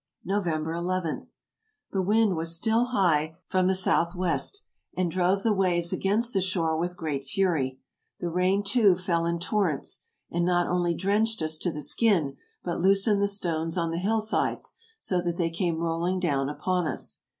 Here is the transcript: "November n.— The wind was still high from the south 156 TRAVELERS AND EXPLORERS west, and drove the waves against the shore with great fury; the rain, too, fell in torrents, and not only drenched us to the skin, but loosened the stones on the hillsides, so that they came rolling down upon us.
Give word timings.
"November 0.25 0.73
n.— 0.73 1.27
The 1.91 2.01
wind 2.01 2.35
was 2.35 2.55
still 2.55 2.85
high 2.85 3.37
from 3.45 3.67
the 3.67 3.75
south 3.75 4.15
156 4.15 4.63
TRAVELERS 4.95 4.95
AND 4.97 5.07
EXPLORERS 5.09 5.41
west, 5.43 5.43
and 5.43 5.43
drove 5.43 5.43
the 5.43 5.53
waves 5.53 5.93
against 5.93 6.33
the 6.33 6.41
shore 6.41 6.75
with 6.75 6.97
great 6.97 7.23
fury; 7.23 7.79
the 8.19 8.27
rain, 8.31 8.63
too, 8.63 8.95
fell 8.95 9.27
in 9.27 9.37
torrents, 9.37 10.01
and 10.31 10.43
not 10.43 10.65
only 10.65 10.95
drenched 10.95 11.43
us 11.43 11.59
to 11.59 11.71
the 11.71 11.83
skin, 11.83 12.35
but 12.63 12.81
loosened 12.81 13.21
the 13.21 13.27
stones 13.27 13.77
on 13.77 13.91
the 13.91 13.99
hillsides, 13.99 14.73
so 14.97 15.21
that 15.21 15.37
they 15.37 15.51
came 15.51 15.77
rolling 15.77 16.19
down 16.19 16.49
upon 16.49 16.87
us. 16.87 17.19